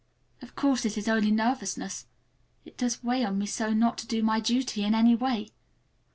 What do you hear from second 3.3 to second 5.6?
me so not to do my duty in any way!